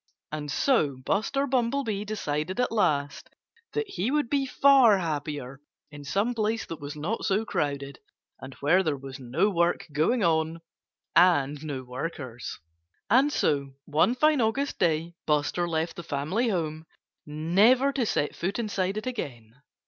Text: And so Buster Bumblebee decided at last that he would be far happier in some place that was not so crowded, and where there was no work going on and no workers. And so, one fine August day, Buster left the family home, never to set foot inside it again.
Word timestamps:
And 0.31 0.51
so 0.51 0.97
Buster 0.97 1.45
Bumblebee 1.45 2.05
decided 2.05 2.59
at 2.59 2.71
last 2.71 3.29
that 3.73 3.87
he 3.87 4.09
would 4.09 4.31
be 4.31 4.47
far 4.47 4.97
happier 4.97 5.61
in 5.91 6.03
some 6.03 6.33
place 6.33 6.65
that 6.65 6.81
was 6.81 6.95
not 6.95 7.23
so 7.23 7.45
crowded, 7.45 7.99
and 8.39 8.55
where 8.55 8.81
there 8.81 8.97
was 8.97 9.19
no 9.19 9.51
work 9.51 9.85
going 9.93 10.23
on 10.23 10.61
and 11.15 11.63
no 11.63 11.83
workers. 11.83 12.57
And 13.11 13.31
so, 13.31 13.73
one 13.85 14.15
fine 14.15 14.41
August 14.41 14.79
day, 14.79 15.13
Buster 15.27 15.67
left 15.69 15.95
the 15.97 16.01
family 16.03 16.49
home, 16.49 16.87
never 17.27 17.93
to 17.93 18.03
set 18.03 18.35
foot 18.35 18.57
inside 18.57 18.97
it 18.97 19.05
again. 19.05 19.53